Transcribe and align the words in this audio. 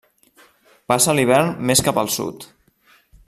Passa 0.93 1.15
l'hivern 1.19 1.53
més 1.71 1.85
cap 1.89 2.01
al 2.03 2.13
sud. 2.17 2.51